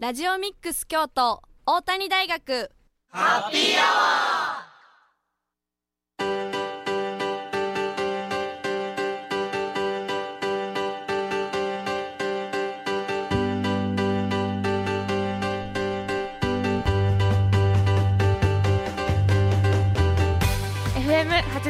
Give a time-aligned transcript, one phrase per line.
[0.00, 2.70] ラジオミックス京都大谷大学。
[3.10, 4.27] ハッピーアワー！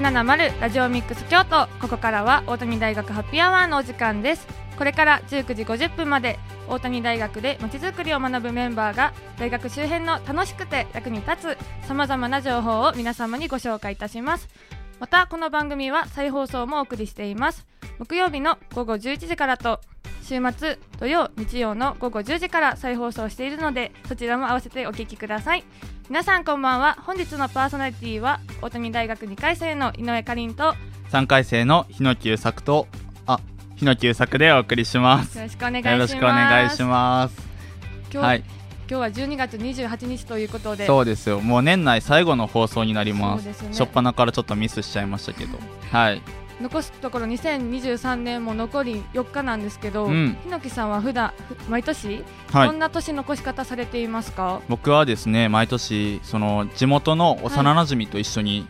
[0.08, 4.48] 870ラジオミックス京都ここからは大谷大学ハッピーアワーのお時間です
[4.78, 14.48] これから19時50分まで大谷大学でまちづくりを学ぶメンバーが大学周辺の楽しくて役に立つさまざまな情報を皆様にご紹介いたします
[14.98, 17.66] またこの番組は再放送もお送りしています
[17.98, 19.78] 木曜日の午後11時からと
[20.22, 25.64] 週末土曜日曜の午後10時から再放送しているのでそちらも合わせてお聞きください
[26.08, 26.96] 皆さんこんばんは。
[27.02, 30.74] 本日のパーソナリティは大谷大学2回生の井上かりんと
[31.10, 32.86] 3回生の日野久作と
[33.26, 33.40] あ
[33.76, 35.36] 日野久作でお送りします。
[35.36, 35.92] よろしくお願いします。
[35.92, 37.36] よろしくお願いします。
[38.10, 38.46] 今日,、はい、今
[38.88, 40.86] 日は12月28日ということで。
[40.86, 41.42] そうですよ。
[41.42, 45.58] もう年内最後の放送になります、ね、初っ端からちょっとミスしちゃいましたけど。
[45.92, 46.22] はい
[46.60, 51.32] 残すところ2023年も残り4日なんですけど、うん、日野木さんは普段
[51.68, 54.60] 毎年、はい、どんな年残し方されていますか？
[54.68, 58.66] 僕はですね毎年その地元の幼なじみと一緒に、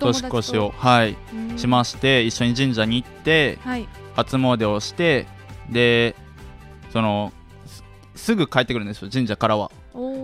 [0.00, 1.16] 年越しを、はい、
[1.56, 5.26] しまして一緒に神社に行って、はい、初詣をして
[5.70, 6.16] で
[6.92, 7.32] その
[8.14, 9.70] すぐ帰ってくるんですよ神社からは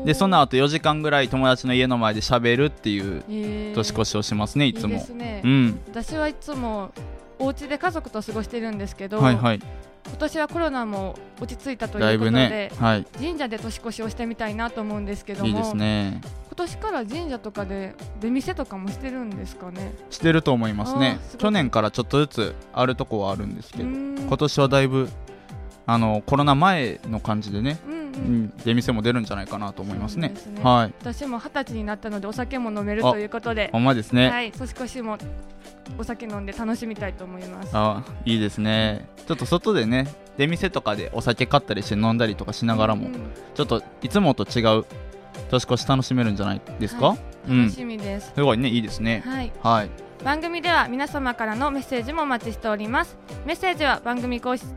[0.04, 5.04] でその後4時間ぐらい友達の家の前でしゃべるっていう年越しをしますねいつも。
[5.14, 6.90] ね、うん、私はいつも
[7.38, 9.60] お家で家族と過ごしてるんですけど、はいはい、
[10.06, 12.72] 今年はコロナも落ち着いたということで、ね。
[12.78, 16.20] はい、神社で年越しをしてみたいなと思うんですけどもいいですね。
[16.48, 19.94] 今年から神社とかで出店とかもしてるんですかね？
[20.10, 21.20] してると思いますね。
[21.38, 25.08] 去年からちょっとずつあるとこはあるんですけど今年はだいぶ
[25.86, 30.32] あのコロナ前の感じでね、うんうん、出店も出るんじゃないかなと思いますね。
[30.36, 30.94] すねはい。
[31.00, 34.30] 私も二十歳になったのでお酒も飲めるということで、ほんまですね。
[34.30, 35.18] はい、年越しも
[35.98, 37.70] お酒飲んで楽しみたいと思います。
[37.72, 39.08] あ、いいですね。
[39.26, 40.06] ちょっと外でね、
[40.38, 43.14] 出店とかでお酒買ったりして飲んだりとかしながらも、うん、
[43.54, 44.84] ちょっといつもと違う
[45.50, 47.08] 年越し楽しめるんじゃないですか？
[47.08, 49.22] はい、楽しみです、すごいね、いいですね。
[49.24, 49.52] はい。
[49.62, 49.90] はい。
[50.24, 53.16] 番組では皆様からのメッセージもお待ちしております。
[53.46, 54.68] メッセージは番組公式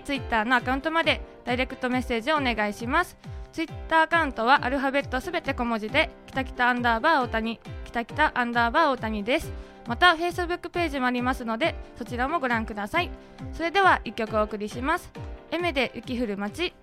[0.00, 3.16] ツイッターのアカウントまでダイレクトメッセージをお願いします。
[3.52, 9.50] ツイッターアカウントはアルファベットすべて小文字で、きたきたアンダーバー大谷、きたきたアンダーバー大谷です。
[9.88, 13.10] また、フェイスブックページもありますので、そちらもご覧ください。
[13.54, 15.10] それでは、一曲お送りします。
[15.50, 16.74] エメで雪降る街。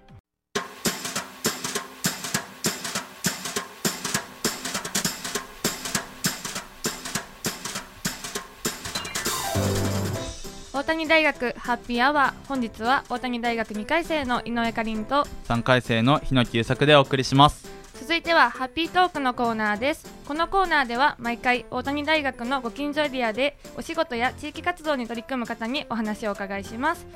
[10.84, 17.70] 大谷大学ハッピーアワー本日は大谷大学2回生の井上かりんと3回生の日野久作でお送りします。
[18.02, 20.06] 続いてはハッピートークのコーナーです。
[20.28, 27.08] このコーナーでは毎回大谷大学のご近所エリアでお仕事や地域活動に取り組む方にお話をお伺いします。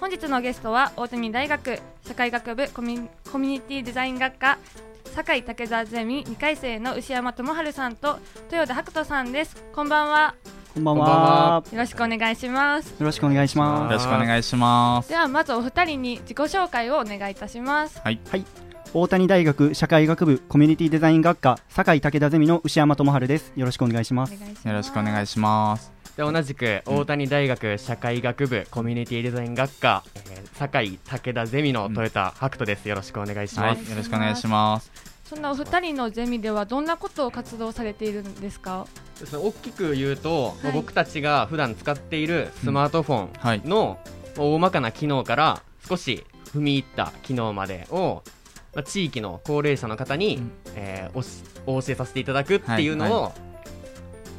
[0.00, 4.58] 本日のゲストは大谷大学社会学部コミュニティデザイン学科
[5.14, 8.18] 堺武田ゼミ2回生の牛山智春さんと
[8.50, 9.56] 豊田白人さんです。
[9.74, 10.34] こんばんは
[10.74, 11.62] こんばんは。
[11.70, 12.90] よろしくお願いします。
[12.90, 13.92] よろしくお願いします。
[13.92, 15.08] よろしくお願いします。
[15.08, 18.00] ではまずお二人に自己紹介をお願いいたします。
[18.02, 18.18] はい。
[18.28, 18.44] はい。
[18.92, 23.52] 大谷大学社会学部コミュニティデザイン学科堺武田ゼミの牛山智春です。
[23.54, 24.32] よろしくお願いします。
[24.32, 25.92] よろしくお願いします。
[26.16, 32.88] で同じく大谷大学社会学部コミュニティデザイン学科、えー、堺武田ゼミの豊田白人です。
[32.88, 33.78] よろしくお願いします。
[33.78, 35.13] はい、よろしくお願いします。
[35.34, 38.86] そんなお二人のゼミではどんなことを活動されているんですか？
[39.32, 43.98] 大きく言うと、はい、僕たちが普段使っているスマートフォンの
[44.38, 48.22] 大まかな機能から少し踏み入った機能までを、
[48.76, 53.22] まあ、地域の高齢者の方に、うん、えー、お教えさせていただくっていうのを、はい。
[53.22, 53.32] はい、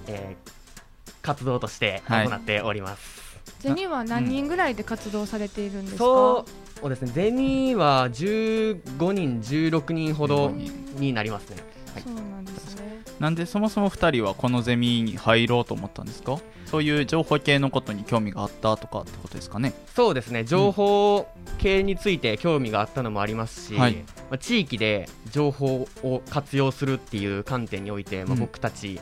[0.08, 3.25] えー、活動として行っております。
[3.60, 6.46] ゼミは何人ぐらいで活動されているんですか、そ
[6.84, 7.12] うですね。
[7.14, 10.52] ゼミは15人16人ほど
[10.98, 11.58] になりますね、
[11.94, 13.02] はい、そうなんですね。
[13.20, 16.38] なんでそもそも2人はこのゼミに入ろうと思ったんですか？
[16.66, 19.74] そういう情報系のことに興味があったとかってことですかね？
[19.96, 20.44] そうですね。
[20.44, 21.28] 情報
[21.58, 23.90] 系について興味があったのもありますし、ま
[24.32, 29.00] あ、地域で情報を活用するっていう観点において、まあ、僕たち、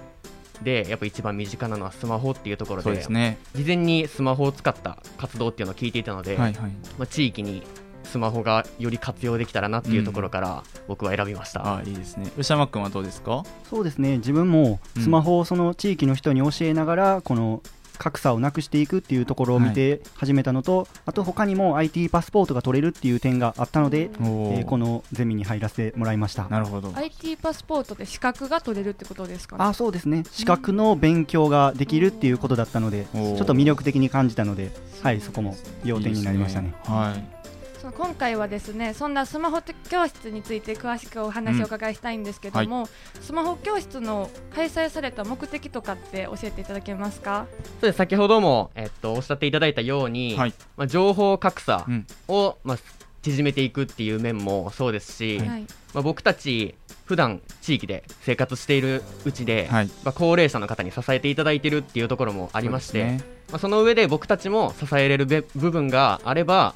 [0.64, 7.64] でやっぱ一番身近なのはスマホっていうところで、ね、事前にスマホを使った活動っていうのを聞いていたので、はいはい、まあ、地域に
[8.04, 12.30] スマホがより活用できたらなっていうところから僕は選びました、うん、あいいですね。
[12.38, 13.44] 吉山君はどうですか？
[13.70, 14.18] そうですね。
[14.18, 17.62] 自分もスマホをその地域の人に教えながらこの
[17.98, 26.48] 格差をなくしていくっていうところを見て始めたのと、はい、あと他にも IT パスポートが取れるっていう点があったので、えー、このゼミに入らせてもらいました。
[26.50, 26.92] なるほど。
[26.96, 30.24] IT パスポートで資格が取れるってことですか、ね、あそうですね。
[30.32, 36.68] 資格の勉強ができるっていうことだったのでちょっと魅力的に感じたので、はい、そこも要点になりましたね。
[36.68, 36.98] いいね。
[36.98, 37.43] はい
[37.84, 42.90] その今回はですねそんなスマホ教室について詳しくお話を伺いしたいんですけども、うんはい、
[43.20, 47.46] スマホ教室の開催された目的とかって教えていただけますか？
[47.82, 47.98] そうです。
[47.98, 51.86] 先ほども、えっと、おっしゃっていただいたように、はい、まあ、情報格差
[52.30, 52.78] を、うん、まあ、
[53.22, 55.64] 縮めていくっていう面もそうですし、はい、
[55.94, 66.76] まあ、僕たち普段地域で生活しているうちで、はい、まあ、高齢者の方に支えていただいているっていうところもありまして、ね、まあ、その上で僕たちも支えれる部分があれば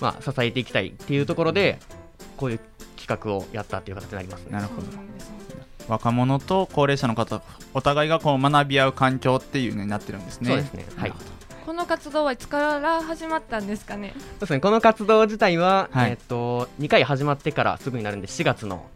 [0.00, 1.78] まあ、支えていきたいっていうところで
[2.36, 2.60] こういう
[2.96, 4.88] 企画をやったっていう形になります、ね、なるほど。
[5.88, 7.42] 若者と高齢者の方
[7.74, 10.48] お互いがこう学び合う環境っていうのになってるんですね。
[10.48, 10.86] そうですね。
[10.96, 11.12] はい。
[11.66, 14.14] この活動はいつから始まったんですかね？
[14.14, 14.60] そうですね。
[14.60, 18.86] この活動自体は、はい、えっ、と2回始まってからすぐになるんで4月の。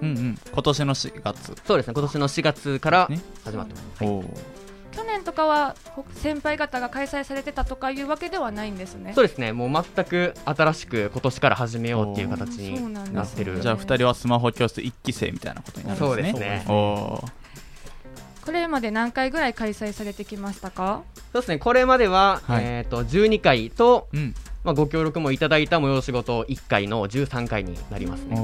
[0.00, 0.38] うんうん。
[0.50, 1.54] 今年の4月。
[1.66, 1.94] そうですね。
[1.94, 3.10] 今年の4月から
[3.44, 4.59] 始まってます、ね、はい
[4.92, 5.76] 去年とかは
[6.14, 9.12] 先輩方が開催されてたとかいうわけではないんですね。
[9.14, 9.52] そうですね。
[9.52, 16.32] もう全く新しく今年から始めようっていう形になってる、ね、じゃあ2人はスマホ教室1期生みたいなことになるんですね。
[16.32, 17.30] そうですね。
[18.44, 21.02] これまで何回ぐらい開催されてきましたか？
[21.32, 21.58] そうですね。
[21.58, 28.36] これまでは、はい、えーと、と12回と、うん、まあ、ご協力もいただいた催し事1回の13回になりますね。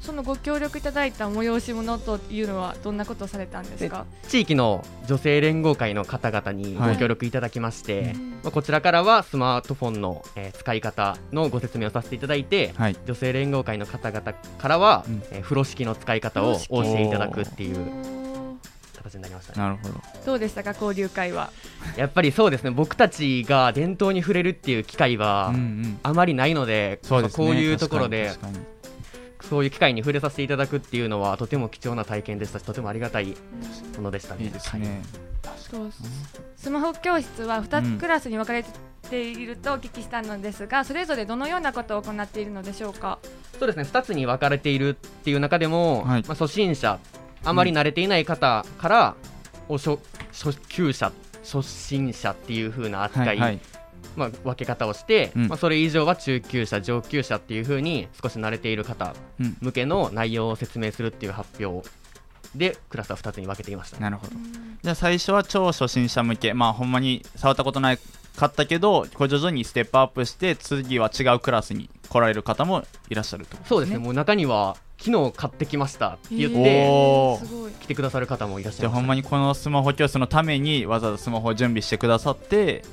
[0.00, 4.06] そのご協力いただいた催し物というのはどんなことをされたんですか？
[4.28, 17.76] 地域の女性連合会の方々にご協力いただきまして、はい、まあ、こちらからはスマートフォンの、えー、使い方のご説明をさせていただいて、はい、女性連合会の方々からは、うん、えー、風呂敷の使い方をお教えいただくっていう
[18.98, 19.94] 形になりました、ね、なるほど。
[20.26, 21.50] どうでしたか交流会は。
[21.96, 22.70] やっぱりそうですね。
[22.70, 25.52] 僕たちが伝統に触れるっていう機会は
[26.02, 28.32] あまりないので、うんうん、こういうところで
[29.48, 32.58] そういう機会に触れさせていただくっていうのはとても貴重な体験でした。
[32.58, 33.36] しとてもありがたい
[33.96, 34.44] ものでしたね。
[34.44, 35.02] いいですね、
[35.44, 35.92] はい、
[36.56, 38.64] スマホ教室は2クラスに分かれ
[39.08, 43.18] ているとお聞きしたのですが、うん、それぞれどのようなことを行っているのでしょうか？
[43.58, 43.84] そうですね。
[43.84, 46.98] 2つに分かれているっていう中でも、はい、まあ、初心者
[47.44, 49.14] あまり慣れていない方から、
[49.68, 49.98] お初
[50.32, 51.12] 初級者
[51.42, 53.60] 初心者っていう風な扱い、はいはい、
[54.16, 59.14] まあ、分け方をして、うん、まあ、それ以上は中級者上級者っていう風に少し慣れている方
[59.60, 61.88] 向けの内容を説明するっていう発表
[62.54, 64.32] でクラスは2つに分けていました、なるほど。
[64.82, 66.54] じゃあ最初は超初心者向け。
[66.54, 67.98] まあほんまに触ったことない
[68.36, 73.98] かったけどこれ徐々にステップアップして次は違うクラスに来られる方もいらっしゃると、ね、そうですね。
[73.98, 77.38] もう中には昨日買ってきましたって言って、
[77.80, 82.84] 来てくださる方もいらっしゃいます、ほんまにこのスマホ教室のためにわざわざスマホを準備してくださって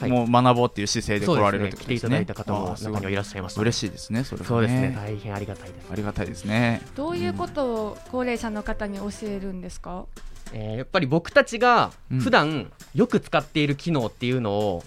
[0.00, 2.24] はい、もう学ぼうっていう姿勢で来られるってことですね。
[2.24, 4.24] 来ていただいた方も中にはいらっしゃいました、嬉しいですね。
[4.24, 4.94] それ、ね、そうですね。
[4.96, 5.88] 大変ありがたいです。
[5.92, 6.80] ありがたいですね。
[6.96, 10.06] どういうことを高齢者の方に教えるんですか？
[10.54, 14.82] うん、えー、やっぱり僕たちが普段よく使っている機能っていうのを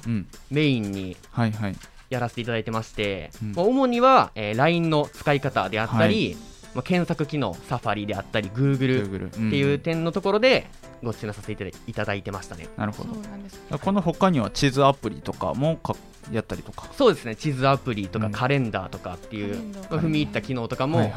[0.49, 1.75] メインに、はいはい。
[2.09, 10.67] やらせていただいてまして、うん、主には、えー、LINE の使い方であったり、はいまあ、検索機能サファリであったり Google っていう点のところで
[11.03, 12.67] ご出演させていただいてましたね。
[12.77, 13.77] なるほど。
[13.77, 15.95] この他には地図アプリとかもか
[16.31, 16.89] やったりとか。
[16.93, 21.11] そうですね地図アプリとかカレンダーとかっていう、うん、踏み入った機能とかも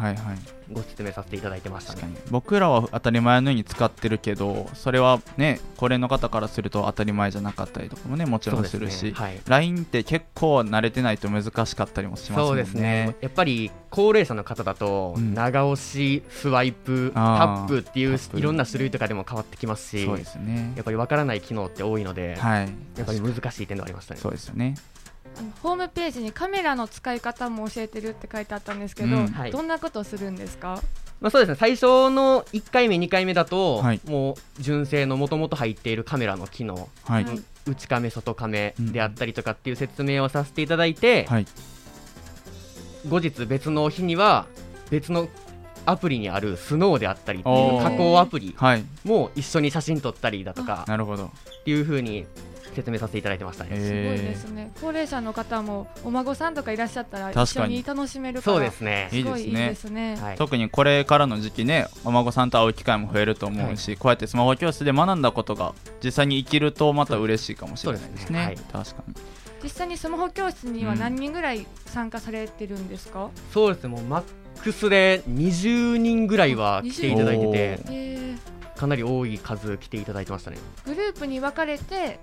[0.73, 9.13] ご説明させていただいてましたね、僕らは当たり前のように使ってるけどそれはねこれの方からすると当たり前じゃなかったりとかもねもちろんするし、ね。
[9.13, 13.17] はい、LINE って結構慣れてないと難しかったりもしますそうですね。
[13.21, 24.75] やっぱり高齢者の方だと、長押しスワイプタップっていういろんな種類とかでも変わってきますしそうです、ね、やっぱりわからない機能って多いので、はい、やっぱり難しい点ではありましたねそうですよね
[25.63, 29.27] ホームページにカメラの使い方も教えてるって書いてあったんですけど、うん。
[29.29, 30.83] はい、どんなことをするんですか？
[31.21, 31.55] まあ、そうですね。
[31.55, 37.27] 最初の1回目、2回目だと、はい、もう純正のもともと入っているカメラの機能、はい、
[37.67, 41.47] 内カメ、外カメであったりとかっていう説明をさせていただいて、はい、
[43.09, 44.47] 後日、別の日には
[44.91, 45.29] 別の
[45.87, 48.55] アプリにあるスノーであったりっていう加工アプリ
[49.05, 51.27] も一緒に写真撮ったりだとか、なるほど。
[51.27, 51.31] っ
[51.65, 52.27] ていうふうに
[52.77, 53.71] 説明させていただいてましたね。
[53.71, 54.71] すごいですね。
[54.81, 59.09] 高齢者の方もお孫さんとかいらっしゃったら一緒に楽しめるそうですね。
[59.11, 60.17] すごいいいですね。
[60.17, 68.27] はい、特にこれからの時期ね、お孫さんと会う機会も増えると思うし、はい、こうやってスマホ教室で学んだことが実際に生きるとまた嬉しいかもしれないですね。
[68.27, 69.15] すねはい、確かに。
[69.63, 73.25] 実際にスマホ教室には何人ぐらい参加されてるんですか？
[73.25, 73.89] うん、そうですね。
[73.89, 74.23] もうマッ
[74.63, 78.56] クスで20人ぐらいは来ていただいてて。
[78.77, 80.59] かなり多い数来ていただいてましたね。
[80.85, 82.21] グループに分かれて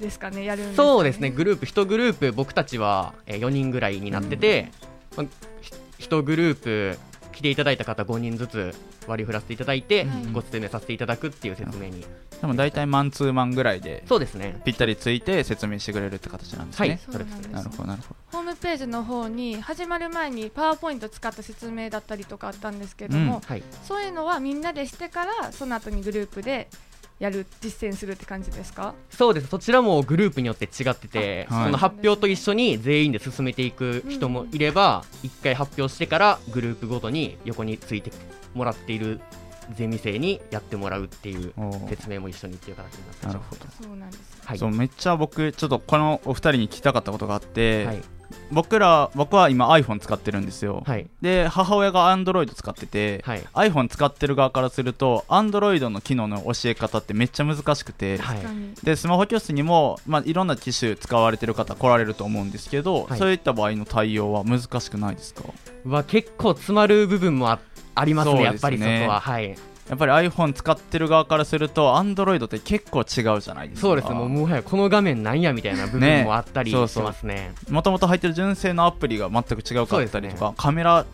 [0.00, 1.30] ですかねやる、ね、そうですね。
[1.30, 4.70] グループ1グループ僕たちは4人ぐらいになってて、
[5.16, 5.30] うん、
[5.98, 6.98] 1グループ
[7.32, 8.74] 来ていただいた方5人ずつ
[9.06, 12.04] 割り振らせていただいて、ご説明させていただくっていう説明に。
[12.40, 17.52] でも大体マンツーマンぐらいでそうですねぴったりついて説明してくれるって形なんですね、はい、そうなんです。
[17.52, 18.38] なるほどなるほど。
[18.38, 23.40] ホームページの方に始まる前にパワーポイント使った説明だったりとかあったんですけども、うん。
[23.40, 26.68] はい、そういうのはみんなでしてからその後にグループで
[27.22, 28.94] やる実践するって感じですか？
[29.08, 29.46] そうです。
[29.46, 38.10] そちらもグループによって違ってて、はい、その発表と一緒に全員で進めていく人もいれば、うん、1回発表してからグループごとに横について
[38.54, 39.20] もらっている
[39.76, 41.54] ゼミ生にやってもらうっていう
[41.88, 43.66] 説明も一緒にっていう形になってなるほど。
[43.80, 48.02] そうなんです、はい、そうめっちゃ僕ちょっとこのお二人に聞きたかったことがあって、はい、
[48.50, 58.38] 僕ら僕は今 iPhone 使ってるんですよ、はい、で母親が Android 使ってて、はい、iPhone 使ってる側からすると Android の機能の教え方ってめっちゃ難しくて、はい、
[58.84, 65.42] でスマホ教室にも、まあ、いろんな機種使われてる方来られると思うんですけど、そういった場合の対応は難しくないですか？
[65.84, 67.58] は結構詰まる部分もあ
[67.94, 68.44] ありますね、すね。
[68.44, 69.20] やっぱりそこは。
[69.20, 69.56] はい
[69.88, 73.88] やっぱり iPhone 使ってる側からすると Android って結構違うじゃないですか。
[73.88, 77.52] そうですもうもはやこの画面なんやみたいな部分もあったりしますね。
[77.68, 81.04] もともと入ってる純正のアプリが全く違うかったりとか、ね、カメラ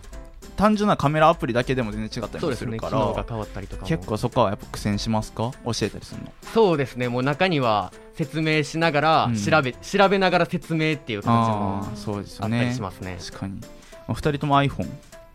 [0.57, 5.53] 単純なカメラアプリだけでも全然違ったりするから、ね、変わったりとか結構そこはやっぱ苦戦しますか？
[5.65, 6.33] 教えたりするの。
[6.53, 7.09] そうですね。
[7.09, 13.19] もう中には説明しながら調べ、うん、調べながら説明っていう感じもあったりしますね。
[13.25, 13.61] 確かに。
[14.09, 14.89] お二人とも iPhone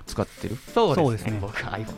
[0.05, 0.57] 使ってる？
[0.73, 1.37] そうですね。
[1.41, 1.93] 僕 iPhone です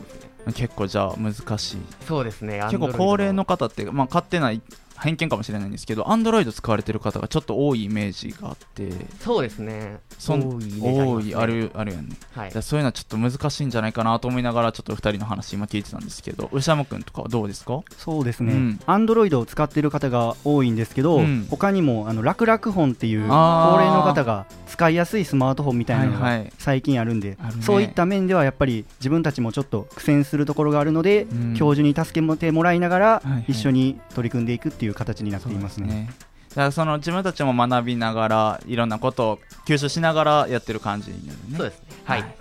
[0.46, 0.52] ね。
[0.54, 1.76] 結構じゃあ難しい。
[2.06, 2.60] そうですね。
[2.70, 4.62] 結構高齢の方って、まあ、買ってない
[4.98, 8.90] 偏見かもしれないんですけどアンドロイド使われてる方がちょっと多いイメージがあって。
[9.20, 9.98] そうですね。
[10.18, 17.82] そん多い、あるあるよね、はい、そういうのはちょっと難しいんじゃないかなと思いながらちょっと2人の話今聞いてたんですけど牛山君とかはどうですか？
[17.98, 18.78] そうですね。
[18.86, 23.34] アンドロイドを使ってる方が多いんですけど、うん、他にもあの楽々本っていう高
[23.78, 35.86] 齢の方が使いやすいスマートフォンみたいなのが最近あるんで、はいはい、そういった面ではやっぱり自分たちもちょっと苦戦するところがあるので、うん、教授に助けてもらいながら一緒に取り組んでいくっていう形になっていますね。
[35.86, 36.10] ね
[36.50, 41.56] だからその自分たちも学びながらいろんなことを吸収しながらやってる感じになるね。
[41.56, 41.86] そうですね。
[42.04, 42.20] はい。
[42.22, 42.36] はい。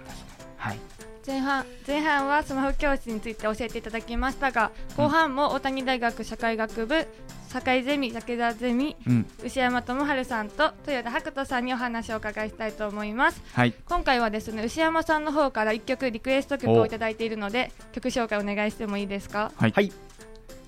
[1.25, 7.07] 前半前半はスマホ教室について教えていただきましたが後半も大谷大学社会学部
[7.51, 19.51] 社会ゼミ武田ゼミ、うん、牛山智春さんと豊田白人さんにお話を伺いしたいと思います、はい、今回はですね牛山さんの方から1曲リクエスト曲をいただいているので曲紹介お願いしてもいいですか？
[19.55, 19.91] はい、はい、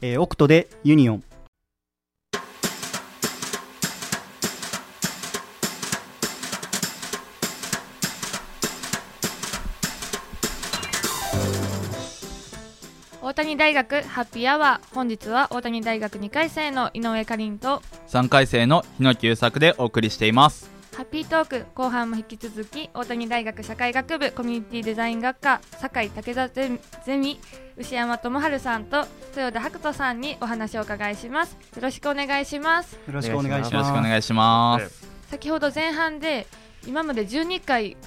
[0.02, 1.24] えー、オクトでユニオン
[13.38, 20.72] 谷大学ハッピーアワー本日は大谷大学2回生の井上かりんと3回生の日野久作でお送りしています。
[20.96, 26.80] ハッピートーク後半も引き続き大谷大学社会学部コミュニティデザイン学科酒井武田ゼ
[27.16, 27.40] ミ
[27.78, 31.56] 牛山智春さんと豊田白人さんにお話をお伺いします。
[31.76, 32.94] よろしくお願いします。
[32.94, 33.74] よろしくお願いします。
[33.74, 35.08] よろしくお願いします。
[35.30, 36.48] 先ほど前半で
[36.88, 37.98] 今まで12回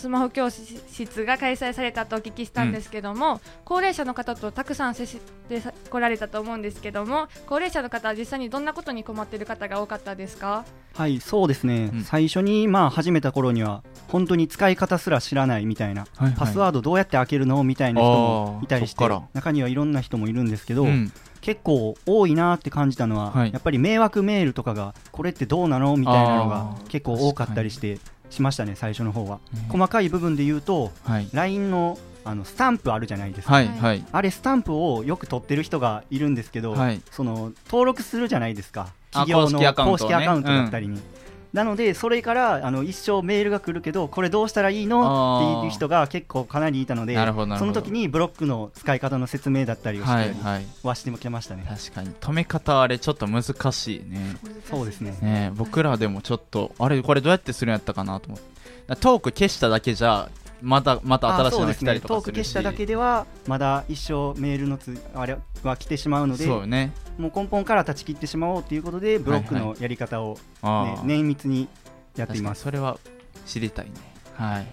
[0.00, 10.64] スマホ教室が開催されたとお聞きしたんですけども、うん、高齢者の方とたくさん接してこられたと思うんですけども高齢者の方は実際にどんなことに困っている方が多かったですか？
[10.94, 25.94] はいそうですね、うん、最初にまあ始めた頃には本当に使い方すら知らないみたいな、はいはい、パスワードどうやって開けるのみたいな人もいたりして中にはいろんな人もいるんですけど、うん、結構多いなって感じたのは、はい、やっぱり迷惑メールとかがこれってどうなの？
[25.96, 27.98] みたいなのが結構多かったりして
[28.30, 29.40] しましたね、最初の方は。
[29.68, 38.88] 細かい部分で言うと、はい、LINE のあのスタンプあるじゃないですか、はいはい、あれスタンプをよく取ってる人がいるんですけど、はい、その登録するじゃないですか。
[39.10, 41.19] 企業の公式アカウントだったりに、うん
[41.52, 45.58] なのでそれからあの一生メールが来るけどこれどうしたらいいの？
[45.58, 50.34] っていう人が結構かなりいたのでその時にブロックの使い方の説明だったりをしたり
[50.82, 52.10] はしてきましたね、はいはい、確かに。
[52.20, 53.42] 止め方あれちょっと難
[53.72, 54.36] しいね。
[54.70, 55.16] そうですね。
[55.20, 58.96] ね僕らでもちょっとあれこれどうやってするんやったかなと思って。
[59.00, 60.28] トーク消しただけじゃ
[60.62, 71.68] またまた新しいの来たりとかするし、ね、トーク消しただけではまだ一生メールのつあれは来てしまうのでそう、ね、もう根本から断ち切ってしまおうということでブロックのやり方を、ね、はいはい、綿密に
[72.16, 72.62] やっています。
[72.62, 72.98] それは
[73.46, 73.92] 知りたいね。
[74.34, 74.66] はい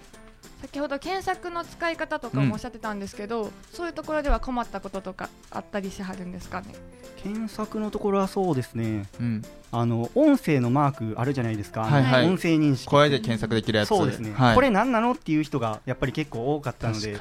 [0.60, 6.74] 先ほど検索の使い方とかもおっしゃってたんですけど、うん、そういうところでは困ったこととかあったりしはるんですかね？
[7.22, 12.88] 検索のところはそうですね、うん、あの音声のマークあるじゃないですか、はいはい、音声認識。
[12.88, 13.88] 声で検索できるやつ。
[13.88, 17.16] そうですね、はい、これ何なのっていう人がやっぱり結構多かったので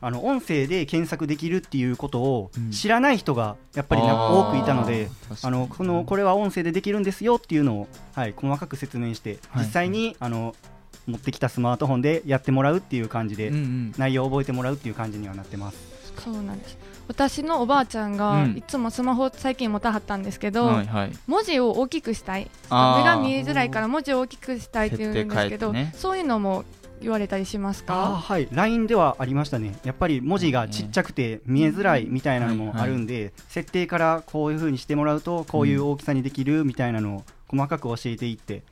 [0.00, 5.08] あの音声で検索できるっていうことを知らない人がやっぱり多くいたので、
[5.42, 10.54] あのこのこれは音声でできるんですよっていうのを、はい、細かく説明して、実際に、あの
[11.08, 13.50] 持ってきたスマートフォンでやってもらうっていう感じで、
[13.96, 15.78] 内容を覚えてもらうっていう感じにはなってます。
[16.22, 16.76] そうなんです。
[17.06, 22.50] 私のおばあちゃんがいつもスマホ最近持たはったんですけど、はいはい、文字を大きくしたい。
[22.64, 26.64] 目が見えづらいから文字を大きくしたいって言うんですけど、ね、そういうのも
[27.00, 28.20] 言われたりしますか？
[28.20, 28.48] はい。
[28.50, 29.78] LINE ではありましたね。
[29.84, 38.64] やっぱり文字がちっちゃくて見えづらいみたいなのもあるんで、はいはい、設定からこういうふうにしてもらうとこういう大きさにできるみたいなのを細かく教えていって、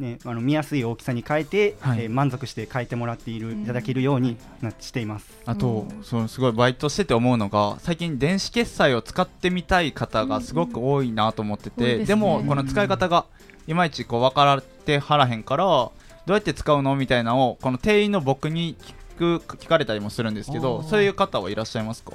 [0.00, 5.26] ね、あの見やすい大きさに変えて、はい、えー、満足して変えてもらっているいただけるようになしています。
[5.46, 13.26] あと、そのすごいバイトしてて思うのが最近電子決済を使ってみたい方がすごく多いなと思ってて、うん、でもこの使い方が
[13.66, 15.92] いまいちこう分からてはらへんからど
[16.28, 16.96] うやって使うの？
[16.96, 18.76] みたいなのをこの店員の僕に
[19.18, 22.12] 聞く聞かれたりもするんですけどそういう方はいらっしゃいますか？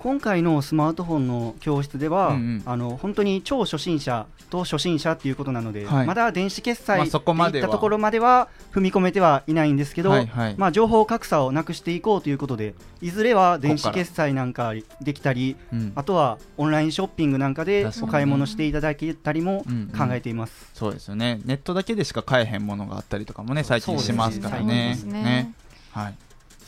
[0.00, 10.26] 今回のスマートフォンの教室では、うんうん、あの本当に超初心者と初心者っていうことなので、はい、まだ電子決済といったところまでは踏み込めてはいないんですけど、はい。
[10.26, 19.66] はい、まあ、情報格差をなくしていこうということでいずれは電子決済なんかできたり、うん、あとはオンラインショッピングなんかでお買い物していただけたりも
[19.96, 21.40] 考えています、うんうん、そうですよね。
[21.44, 24.96] ネットだけでしか買えへんものがあったりとかもね最近しますからね。
[25.04, 25.12] ね。
[25.12, 25.54] ね。
[25.92, 26.14] はい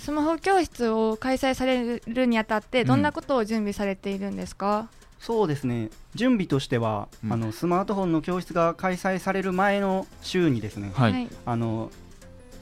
[0.02, 4.88] スマホ教室を開催されるにあたってどんなことを準備されているんですか、うん、
[5.20, 5.90] そうですね。
[6.16, 11.92] 準備としては、うん、あのスマートフォンの教室が開催される前の週にですね、はい、あの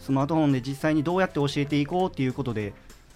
[0.03, 2.75] スマートフォンで実際にどうやって教えていこうということで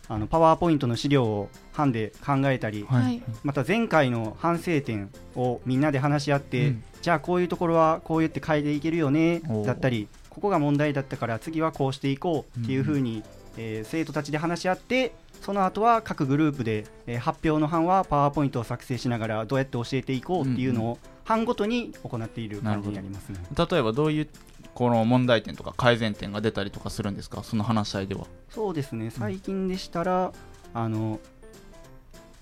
[0.09, 13.23] あのパワーポイントの資料を班で考えたり、はい、また前回の反省点をみんなで話し合って、うん、じゃあこういうところはこうやって変えていけるよねだったりここが問題だったから次はこうしていこうっていうふうに
[13.57, 24.29] えー、生徒たちで話し合ってその後は各グループで、えー、発表の班はパワーポイントを作成しながらどうやって教えていこうっていうのを班ごとに行っている感じになりますね、例えばどういう
[24.75, 27.45] この問題点とか改善点が出たりとかするんですか？
[27.45, 28.27] その話し合いでは。
[28.51, 29.11] そうですね。
[29.11, 30.33] 最近でしたら、
[30.75, 31.21] あの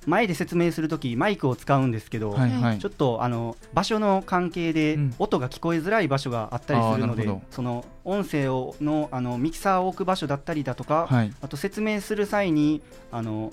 [0.07, 13.53] 前で説明するときマイクを使うんですけど、はいはい、ちょっとあの場所の関係で音が聞こえづらい場所があったりするので、うん、その音声をのあのミキサーを置く場所だったりだとか、はい、あと説明する際にあの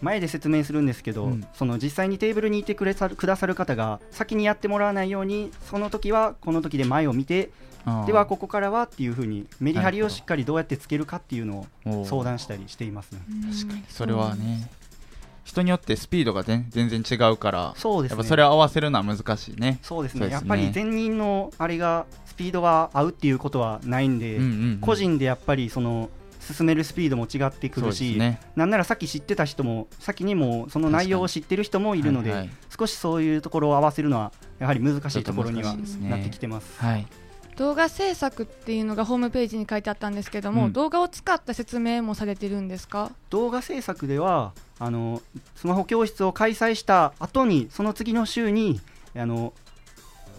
[0.00, 7.50] 前で説明するんですけど、うん、その実際にテーブルにいてくれさくださる方が先にやってもらわないようにその時はこの時で前を見て
[8.06, 13.20] ではここからはっていうふうにメリハリをしっかりどうやってつけるかっていうのを相談したりしていますね。
[13.50, 13.84] 確かに。
[13.88, 14.70] それはね
[15.44, 19.78] 人によってスピードが、ね、全然違うからそうです、ね、やっぱそれを合わせるのは難しいね。
[19.82, 36.80] そうですね、ね、やっぱり前任のあれがスピードが合うっていうことはないんで、うんうんうん、個人でやっぱりその進めるスピードも違ってくるし、ね、なんならさっき知ってた人も先にもその内容を知ってる人もいるので、はいはい、少しそういうところを合わせるのはやはり難しいところにはなってきてます。
[36.80, 37.06] はい
[37.56, 43.12] 動画制作っていうのがホームページに書いてあったんですけども、うん、動画を使った説明もされてるんですか？
[43.30, 45.20] 動画制作ではあの
[45.54, 48.80] スマホ教室を開催した後にその次の週に
[49.14, 49.52] あの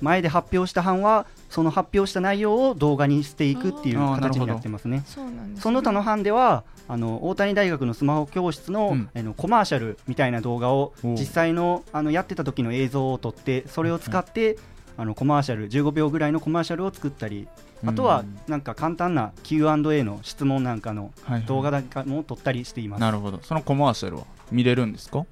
[0.02, 5.04] 前で発表した班はその発表した内容を動画にしていくっていう形になってますね。
[5.06, 5.32] そね。
[5.60, 14.58] その他の班ではあの大谷大学のスマホ教室のうん、あのコマーシャルみたいな動画を実際のあのやってた時の映像を撮ってそれを使って、
[14.98, 17.48] あのコマーシャル15秒ぐらいのコマーシャルを作ったり
[17.86, 21.12] あとはなんか簡単な Q&A の質問なんかの
[21.48, 23.44] 動画なんかも撮ったりしています、はいはい、なるほど。
[23.44, 25.26] そのコマーシャルは見れるんですか？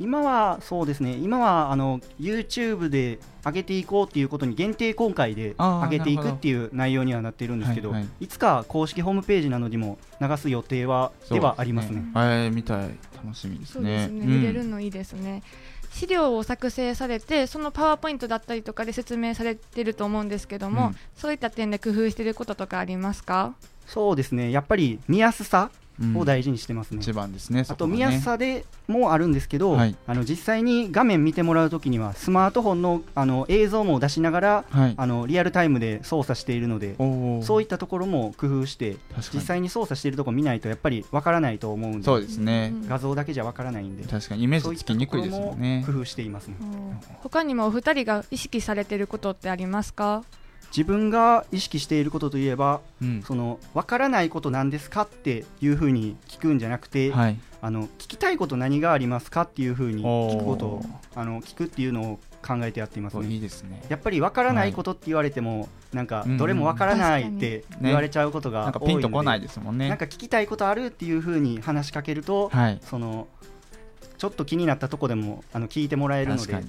[0.00, 1.16] 今はそうですね。
[1.16, 8.28] 今はあの YouTube で上げていこうっていうことに限定公開で上げていくっていう内容にはなっているんですけど、はいはい、い。
[8.28, 12.04] つか公式ホームページなどにも流す予定はではありますね。
[12.14, 12.90] はい、見たい。
[13.24, 14.06] 楽しみですね。
[14.06, 14.24] すね。
[14.24, 15.42] 見れるのいいですね。
[15.90, 23.54] 資料を作成されてそのパワーポイントだったりとかで説明されてると思うんですけども、うん、そういった点で工夫していることとかありますか？
[23.86, 24.50] そうですね。
[24.50, 25.70] やっぱり見やすさ
[26.14, 36.96] を大事にしてますね、うん、一番ですね、あと見やすさでもあるんですけど、はい、あの実際に画面見てもらうときにはスマートフォンのあの映像も出しながら、はい、あのリアルタイムで操作しているので
[37.42, 38.96] そういったところも工夫して
[39.32, 42.72] 実際に操作しているところ見ないとやっぱりわからないと思うんでそうですね。
[42.86, 45.82] 画像だけじゃわからないんで確かにイメージつきにくいですもんね。
[45.86, 46.56] 工夫していますね。
[47.22, 50.22] 他にもお二人が意識されていることってありますか？
[50.70, 63.26] 自分が意識していることといえば、うん、その分からないことなんですかっていうふうに聞くんじゃなくて、はい、あの聞きたいこと何がありますかっていうふうに聞くことをあの聞くっていうのを考えてやっていますね。
[63.26, 63.82] いいですね。
[63.88, 66.06] やっぱり分からないことって言われても、はい、なん。
[66.06, 69.88] かどれも分からないって言われちゃうことが多いので、ね、ピンとこないですもんね。
[69.88, 73.26] なんか聞きたいことあるっていうふうに話しかけると、はい、その
[74.18, 76.62] ちょっと気になったとこでもあの聞いてもらえるので、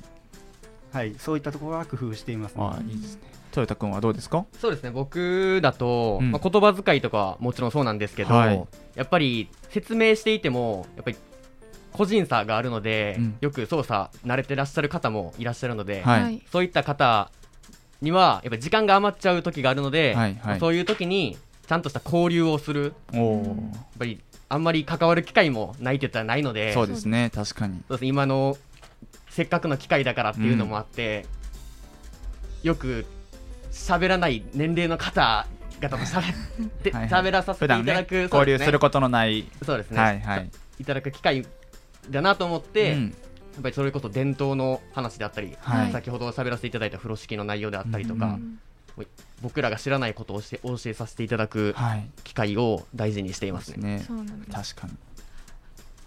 [0.92, 3.39] はい、そういったところは工夫しています、ね、あいいですね。
[3.52, 4.46] 豊田君はどうですか？
[4.60, 4.92] そうですね。
[4.92, 11.18] 僕だと、うん、まあ、言葉遣いとかはもちろんそうなんですけど、はい、やっぱり説明していてもやっぱり
[11.92, 17.32] 個人差があるので、うん、よく操作慣れてらっしゃる方もいらっしゃるので、はい、そういった方
[18.02, 22.94] にはやっぱ時間が余っちゃう時があるので、はいはい、そういう時にちゃんとした交流をする。
[23.12, 23.26] やっ
[23.98, 27.32] ぱりあんまり関わる機会もないって言ったらないのでそうですね。
[27.34, 27.82] 確かに。
[28.02, 28.58] 今の
[29.30, 31.26] せっかくの機会だからっていうのもあって、
[32.64, 33.06] うん、よく
[33.72, 36.34] 喋らない年齢の方々と喋
[36.66, 41.46] って喋らさせていただく、ね、交流することのないそうですね、はいはい、いただく機会
[42.10, 43.10] だなと思って、うん、や
[43.60, 48.60] っぱりそれこそ伝統の話であったり、はい、先ほど喋らせていただいた風呂敷の内容であったりとか、うん
[49.42, 51.74] 僕らが知らないことを教え教えさせていただく
[52.26, 54.06] 機会を大事にしていますね。
[54.10, 54.32] はい、ね。
[54.52, 54.94] 確かに。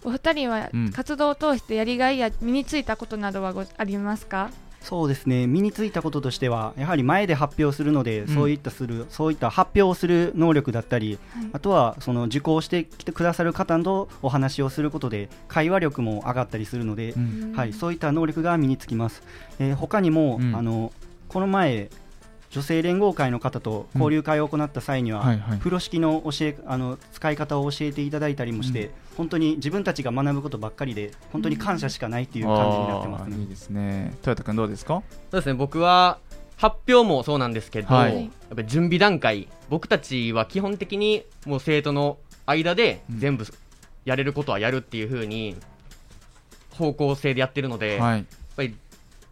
[0.03, 4.51] お二人は活動を通してやりがいや身についたことなどはごありますか、
[4.83, 5.47] そうですね。
[5.47, 19.23] 身についたこととしてはやはり前で発表するので、うん、そういったするそういった発表をする能力だったり、はい、あとはその受講してきてくださる方とお話をすることで会話力も上がったりするので、うん、はい、そういった能力が身につきます。
[19.57, 20.91] えー、他にも、うん、あの
[21.29, 21.89] この前
[22.53, 25.23] 女性連合会の方と交流会を行った際には、
[25.57, 34.11] 風呂敷の教えあの使い方を教えていただいたりもして、うん、本当に自分たちが学ぶことばっかりで本当に感謝しかないっていう感じになってます、ね、いいですね。
[34.17, 35.01] 豊田君どうですか？
[35.31, 35.55] そうですね。
[35.55, 36.19] 僕は
[36.57, 43.45] 発表もそうなんですけど、はい、やっぱり準備段階僕たちは基本的にもう生徒の間で全部
[44.05, 45.55] やれることはやるっていうふうに
[46.69, 48.75] 方向性でやってるので、はい、やっぱり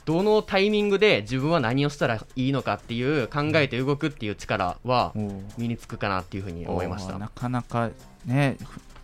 [0.05, 5.13] どのタイミングで自分は何をしたらいいのかっていう考えて動くっていう力は
[5.57, 7.17] 身につくかなっていうふうに思いました。
[7.17, 7.89] なかなか
[8.25, 8.57] ね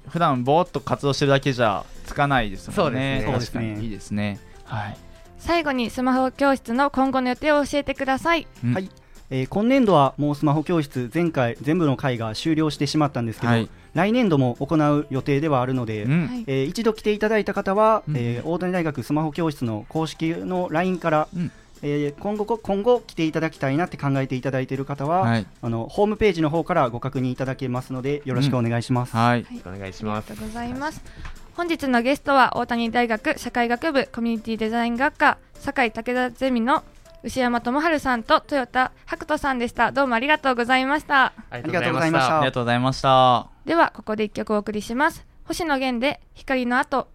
[0.09, 3.23] 普段ぼーっと活動してるだけじゃつかないですもんね。
[3.25, 3.79] そうですね。
[3.81, 4.39] いいですね。
[4.63, 4.97] はい。
[5.37, 8.89] 最後にスマホ教室の今後の予定を教えてください、うん、はい。
[9.29, 29.17] えー、今年度はもうスマホ教室前回全部の回が終了してしまったんですけど、はい、来年度も行う予定ではあるので、うん、えー、一度来ていただいた方は、うん、えー、大谷大学スマホ教室の公式の LINE から、うん、えー、今後今後来ていただきたいなって考えていただいている方は、はい、あのホームページの方からご確認いただけますのでよろしくお願いします。
[29.17, 30.31] はい、お願いします。
[30.31, 31.01] ありがとうございます。
[31.55, 36.83] 本日のゲストは大谷大学社会学部コミュニティデザイン学科堺武田ゼミの
[37.23, 39.91] 牛山智春さんと豊田白人さんでした。
[39.91, 41.33] どうもありがとうございました。
[41.49, 42.37] ありがとうございました。
[42.37, 45.27] ありがとうございましたではここで一曲お送りします。
[45.43, 47.09] 星野源で光の後。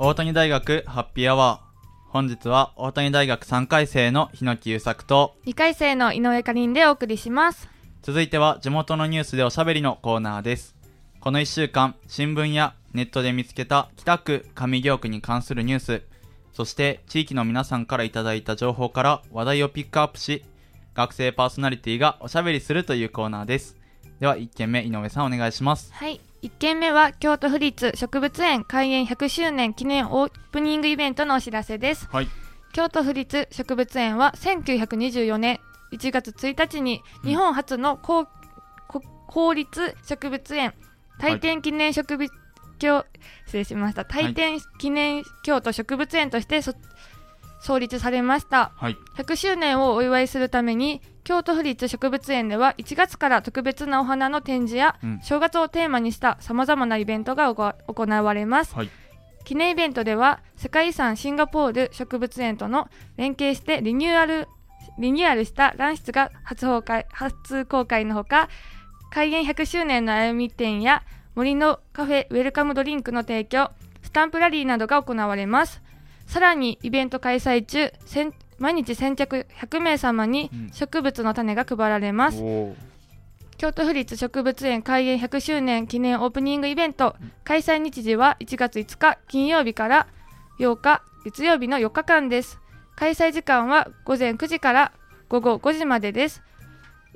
[0.00, 7.68] 大谷大学ハッピーアワー本日は大谷大学3回生の日野木優作と2回生の井上かりんでお送りします。
[8.02, 10.74] 続いては地元のニュースでおしゃべりのコーナーです。
[11.20, 16.02] この1週間、新聞やネットで見つけた北区上京区に関するニュース、
[16.52, 20.44] そして地域の皆さんからいただいた情報から話題をピックアップし、
[20.94, 23.76] 学生パーソナリティがおしゃべりするというコーナーです。
[24.18, 25.92] では1件目、井上さんお願いします。
[25.94, 26.20] はい。
[26.42, 32.08] 1件目は京都府立植物園開園100周年記念オープニングイベントのお知らせです。
[32.10, 32.28] はい。
[32.72, 35.60] 京都府立植物園は1924年
[35.92, 38.26] 1月1日に日本初の公,、
[39.26, 40.74] 公立植物園
[41.18, 42.32] 大天記念植物
[42.80, 43.06] 京、
[43.46, 44.04] 失礼しました。
[44.04, 46.60] 大天記念京都植物園として
[47.60, 58.90] 創立されました、はい、100周年をお祝いするために京都府立植物園では1月から特別なお花の展示や、うん、正月をテーマにしたさまざまなイベントが行われます、はい、
[59.44, 64.48] 記念イベントでは世界遺産シンガポール植物園との連携してリニューアル
[64.98, 68.48] リニューアルした卵室が初公開初公開のほか
[69.10, 71.02] 開園100周年の歩み展や
[71.34, 73.70] 森のカフェウェルカムドリンクの提供
[74.02, 75.82] スタンプラリーなどが行われます。
[76.26, 77.92] さらにイベント開催中
[78.58, 82.76] 毎日先着100名様に植物の種が配られます、うん、
[83.56, 90.06] 京都府立植物園開園100周年記念オープニングイベント開催日時は1月5日金曜日から
[90.60, 92.60] 8日月曜日の4日間です。
[92.96, 94.92] 開催時間は午前9時から
[95.28, 96.42] 午後5時までです。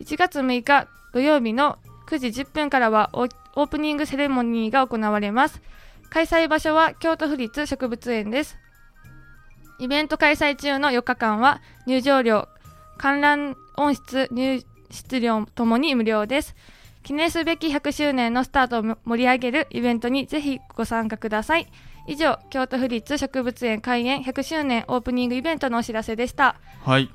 [0.01, 3.11] 1月6日土曜日の9時10分からは
[3.57, 5.61] オープニングセレモニーが行われます。
[6.11, 8.59] 開催場所は京都府立植物園です。
[9.79, 12.49] イベント開催中の4日間は入場料、
[12.97, 16.55] 観覧音質、入室料ともに無料です。
[17.05, 21.71] 記念すべき100周年のスタートを盛り上げるイベントにぜひご参加ください
[22.07, 27.11] 以上京都府立植物園開園100周年オープニングイベントのお知らせでしたはい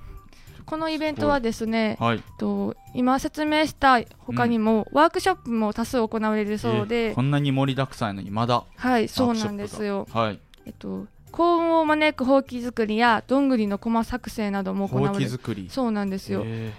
[0.69, 10.07] このイベントはですね、はい、と今説明した他にも、ワークショップも多数行われるそうで、えー、こんなに盛りだくさんのにまだはいそうなんですよ。
[10.13, 10.39] はい。
[10.67, 15.39] えっと幸運を招くほうき作りやどんぐりの駒作成なども行われる。
[15.69, 16.71] そうなんですよ、え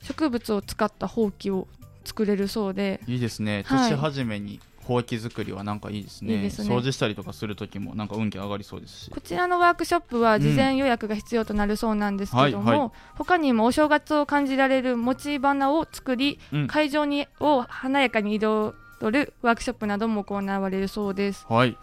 [0.00, 1.68] ー、植物を使ったほうきを
[2.06, 3.00] 作れるそうで。
[3.06, 3.64] いいですね。
[3.68, 9.10] 年始めにほうき作りはなんかいいですね、ね、掃除したりとかする時もなんか運気上がりそうですし。
[9.10, 18.74] こちらのワークショップは事前予約が必要となるそうなんですけども、うんはいはい、他にもお正月を感じられる餅花を作り、うん、会場にを華やかに彩
[19.10, 21.46] るワークショップなども行われるそうです。
[21.48, 21.76] はい。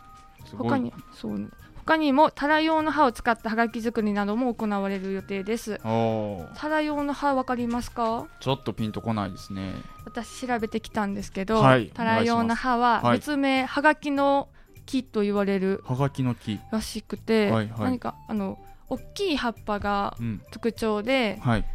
[0.57, 1.51] 他にそう
[1.91, 5.77] 他にもタラ用の葉を使ったはがき作りなども行われる予定です。
[6.56, 8.30] タラ用の葉わかりますか？
[8.39, 9.73] ちょっとピンとこないですね。
[10.06, 14.47] 私調べてきたんですけど、はい、タラ用の葉は別名、はがきの
[14.86, 16.62] 木と言われるはがきの木。
[16.71, 20.15] らしくて、はいはい、何かあの大きい葉っぱが
[20.49, 21.65] 特徴で、うんはい、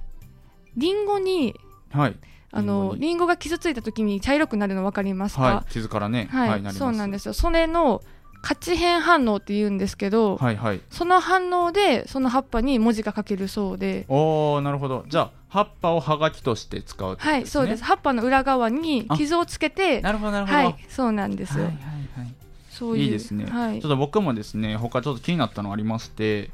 [0.79, 1.55] リンゴに、
[1.90, 2.16] はい、
[2.52, 7.35] あのリンゴが傷ついた時に茶色くなるの分かりますか、はい、傷からね、はい、はい、そうなんですよ。
[7.35, 8.00] それの
[8.46, 14.04] 価値変反応って言うんですけど、はいはい、その反応でその葉っぱに文字が書けるそうで。
[14.06, 15.04] おなるほど。
[15.09, 17.82] じゃあ葉っぱをはがきとして使う、ね、はいそうです。
[17.82, 21.82] 葉っぱの裏側に傷をつけてなるほどなるほど、はい、そうなんですよ、はいはい
[22.20, 22.35] はい、
[22.70, 26.52] そういういいですね、はい、ちょっと僕もですね他ちょっと気になったのありまして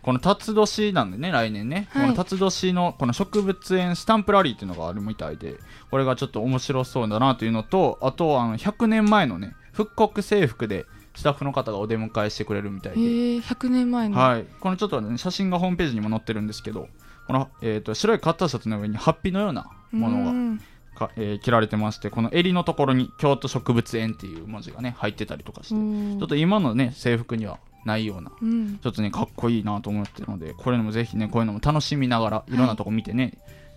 [0.00, 5.56] この辰年なんでね来年ね、はい、この辰年のこの植物園スタンプラリーっていうのがあるみたいで
[5.90, 16.88] これがちょっと面白そうだなというのとあとあの100年前のね復刻制服でスタッフの方がお出迎えしてくれるみたいで、えー、100年前の、はい、このちょっと、ね、写真がホームページにも載ってるんですけど
[17.26, 20.60] この、えーと、白いカッターシャツの上にハッピーのようなものが
[20.94, 33.30] か、えー、切られてましてこの襟のところに京都植物園っていう文字がね入ってたりとかしてちょっと今のね制服にはないような、うん、ちょっとねかっこいいなと思ってるのでこれもぜひねこういうのも楽しみながらいろんなとこ見てね、は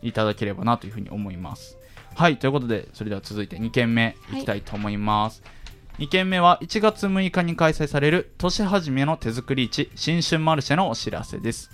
[0.03, 1.77] い、いただければなというふうに思います。
[2.15, 2.37] はい。
[2.37, 4.37] ということでそれでは続いて2件目い。
[4.37, 5.56] きたいと思います、はい
[5.99, 11.71] 2件目は1月6日に開催される年始めの手作り市新春マルシェのお知らせです。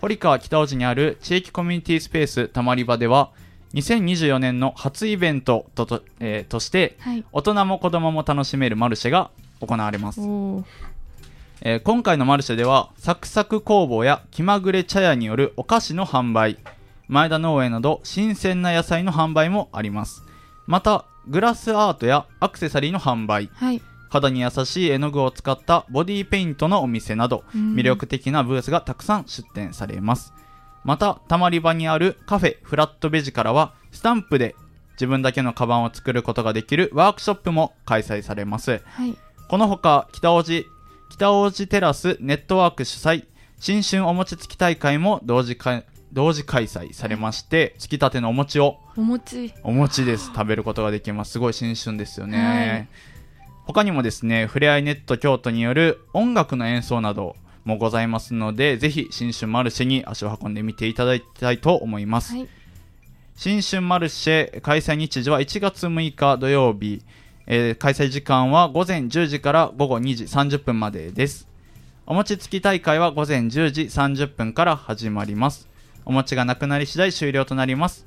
[0.00, 3.32] 堀川北尾路にある地域コミュニティスペースたまり場では、
[3.74, 9.30] 2024年の初イベントとと,、えー、として、はい、大人も子供も楽しめるマルシェが
[9.60, 10.22] 行われます。
[11.60, 16.56] えー、今回のマルシェでは、サクサク工房や気まぐれ茶屋によるお菓子の販売、
[17.08, 20.22] 前田農園など新鮮な野菜の販売もあります。
[20.66, 23.82] また、グラスアートやアクセサリーの販売、はい、
[24.14, 30.32] 肌に優しい絵の具を使ったボディペイントのお店など、魅力的なブースがたくさん出展されます。
[30.84, 34.54] また、たまり場にあるカフェフラットベジからは、スタンプで
[34.92, 38.82] 自分だけのカバンを作ることができるワークショップも開催されます。
[38.84, 39.16] はい、
[39.48, 40.66] このほか、北大路、
[41.10, 43.24] 北大路テラスネットワーク主催、
[43.58, 45.56] 新春お餅つき大会も同時
[46.14, 49.52] 同時開催されまして、つきたてのお餅をお餅。
[49.64, 50.26] お餅です。
[50.26, 51.32] 食べることができます。
[51.32, 52.88] すごい新春ですよね、はい、
[53.66, 62.48] 他にもですねふれあいネット京都による音楽の演奏などもございますのでぜひ新春マルシェに足を運んでみていただきたいと思います、はい、
[63.34, 67.02] 新春マルシェ開催日時は1月6日土曜日、
[67.46, 71.48] えー、開催時間は午前10時から午後2時30分までです。
[72.06, 75.66] お餅つき大会は午前10時30分から始まります
[76.04, 78.06] お餅がなくなり次第終了となります。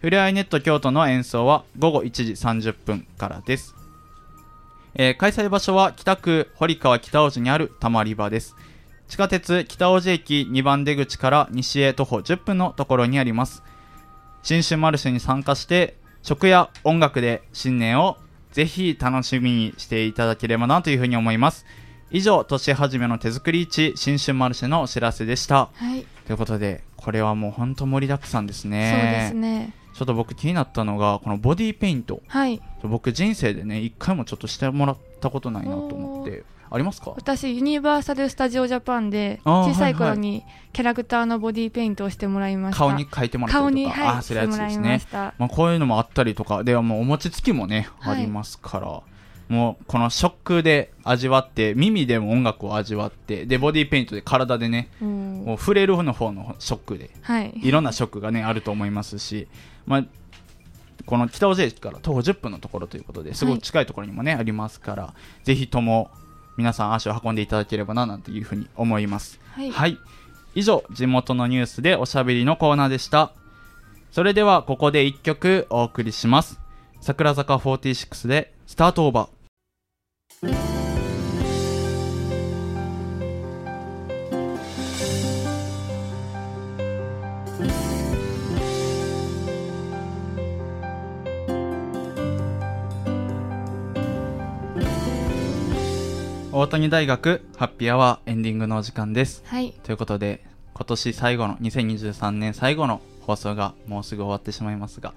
[0.00, 3.74] ふれあいネット京都の演奏は午後1時30分からです。
[4.94, 8.54] えー、開催場所は北区堀川北大路にあるたまり場です。
[9.08, 13.62] 地下鉄北大路駅2番出口から西へ徒歩10分のところにあります。
[14.42, 18.16] 新春マルシェに参加して、食や音楽で新年を
[18.52, 21.66] ぜひ楽しみにしていただければなというふうに思います。
[22.10, 25.68] 以上、年始めの手作り市新春マルシェのお知らせでした。
[25.74, 26.06] はい。
[26.26, 28.92] ということで、これはもう本当盛りだくさんですね。
[28.92, 29.74] そうですね。
[29.94, 32.20] ちょっと僕気になったのが、このボディペイント。
[32.26, 32.60] はい。
[32.82, 36.44] 僕人生でね、一回もちょっとしてもらったことないなと思って。
[36.68, 37.12] ありますか？
[37.16, 45.00] 私ユニバーサル・スタジオ・ジャパンで小さい頃にキャラクターのボディペイントをしてもらいました顔に描いてもらったりとか顔に、はい、あするやつですね
[45.38, 49.00] まあ、こういうのもあったりとかではもうお餅つきもね、はい、ありますから
[49.48, 59.46] もうこのショックで味わって耳でも音楽を味わってでボディーペイントで体でね、うん、もう触れるの方のショックで、はい、いろんなショックがねあると思いますし、
[59.86, 60.04] まあ、
[61.04, 66.10] この北大路駅から徒歩10分のところということですごく近いところにもね、はい、ありますからぜひとも
[66.56, 69.98] 皆さん足を運んでいただければななんていうふうに思います、はい、はい、
[70.56, 73.32] 以上地元のニュースでおしゃべりのコーナーでした。
[74.10, 76.58] それではここで1曲お送りします。
[77.02, 79.35] 桜坂46でスタートオーバー
[80.42, 80.48] 大
[96.68, 99.42] 谷大学ハッピーアワーエンディングのお時間です。
[99.46, 99.72] はい。
[99.84, 100.44] ということで、
[100.74, 105.14] 今年最後の、2023年最後の放送がもうすぐ終わってしまいますが、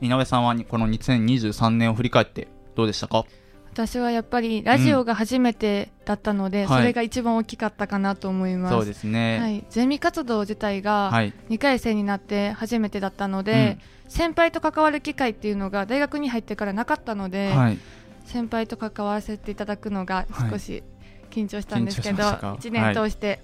[0.00, 3.26] 井上さんはこの2023年を振り返ってどうでしたか？
[3.86, 11.10] 私はやっぱりラジオが初めてだったので、うん、それが一番大きかったかなと思います、はい、そうですね、はい、ゼミ活動自体が
[11.48, 17.78] 2回生になって初めてだったので、うん、先輩と関わる機会っていうのが大学に入ってからなかったので、はい、
[18.26, 20.82] 先輩と関わらせていただくのが少し
[21.30, 23.40] 緊張したんですけど、はい、1年通して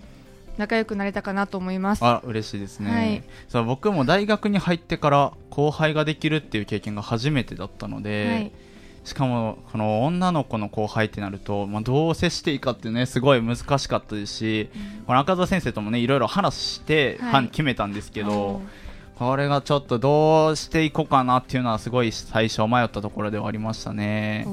[0.59, 8.53] 仲良くなれたかなと思います、あ嬉しいですね、はい、そう僕も大学に入ってから後輩ができるっていう経験が初めてだったので、はい、
[9.07, 18.61] しかもこの女の子の後輩ってなると、まあ、どう接していいかってねすごい難しかったですし、うん、この赤澤先生ともねいろいろ話して、はい、決めたんですけど、
[19.17, 24.45] これがちょっとどうしていこうかなっていうのはすごい最初迷ったところではありましたね。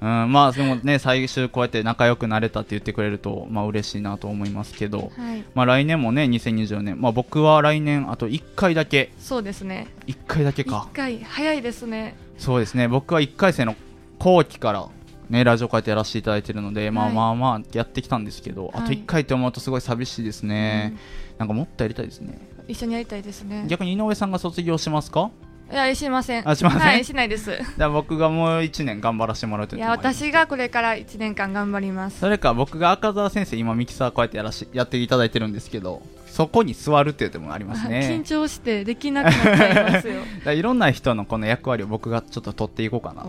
[0.00, 9.12] うん、まあでもね最終こうやって仲良くなれたって言ってくれるとまあ嬉しいなと思いますけど、はい、まあ来年もね2024年まあ僕は来年あと1回だけ。
[9.20, 9.86] そうですね。
[10.08, 10.88] 1回だけか。
[10.92, 12.88] 1回早いですねそうですね。
[12.88, 13.74] 僕は1回生の
[14.18, 14.88] 後期から
[15.28, 20.94] ね、ラジオこうやってやらせていただいてるので、はい、まあまあまあやってきたんですけど、あと1回って思うとすごい寂しいですね、
[21.32, 22.38] うん、なんかもっとやりたいですね。
[22.68, 23.64] 一緒にやりたいですね。
[23.66, 25.30] 逆に井上さんが卒業しますか？
[25.70, 26.48] いやしません。
[26.48, 27.50] あしません、はい、しないです。
[27.76, 32.20] じゃあ僕がもう1年頑張らせてもらうといや私がこれから1年間頑張ります。
[32.20, 38.08] それか僕が赤澤先生今ミキサーこうやってやらしやっていただいてるんですけどそこに座るっていう手もありますね。
[38.10, 40.22] 緊張してできなくなっちゃいますよ。
[40.52, 43.24] いろんな人のこの役割を僕がちょっと取っていこうかな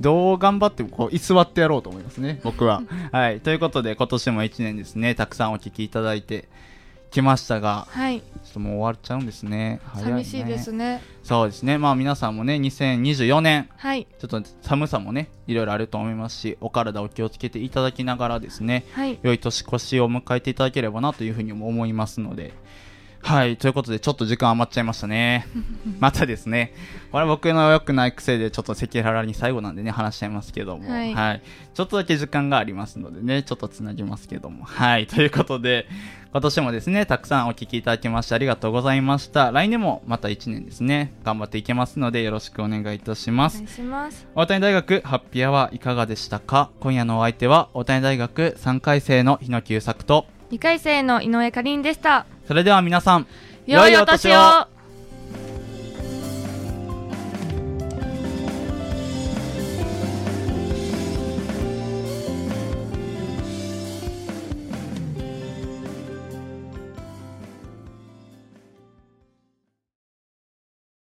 [0.00, 2.82] どう頑張ってもこう居座ってやろうと思いますね僕は。
[3.12, 3.40] はい。
[3.40, 5.14] ということで今年も1年ですね。
[5.14, 6.48] たくさんお聞きいただいて
[7.12, 9.50] きましたが、はい、ちょっともう終わっちゃうんですね。
[9.50, 11.02] ね寂しいですね。
[11.22, 11.78] そうですね。
[11.78, 22.54] まあ皆さんもね、2024年、はい、ちょっと寒さもね、いろいろあると思いますし、お体お気をつけていただきながらですね、はい、良い年越しを迎えていただければなというふうにも思いますので、
[23.22, 25.46] はい、ということで、ちょっと時間余っちゃいましたね。
[26.00, 26.74] またですね、
[27.12, 35.86] これは僕の良くない癖で、ちょっと赤裸々に最後なんでね、話しちゃいますけども、はい、はい、ちょっとだけ時間がありますのでね、ちょっとつなぎますけども、はい、ということで、
[36.32, 39.52] 今年もですね、たくさんお聞きいただきましてありがとうございました。
[39.52, 43.58] 来年もまた1年ですね、頑張っていけますので、よろしくお願いいたします。
[43.58, 44.26] お願いします。
[44.34, 46.70] 大谷大学ハッピーアワーいかがでしたか？
[46.80, 52.26] 今夜のお相手は、大谷大学3回生の日野久作と、2回生の井上かりんでした。
[52.46, 53.26] それでは皆さん、
[53.64, 54.68] 良いお年を